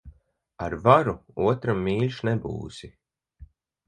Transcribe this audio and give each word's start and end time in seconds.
Ar 0.67 0.75
varu 0.85 1.13
otram 1.51 1.83
mīļš 1.87 2.17
nebūsi. 2.31 2.91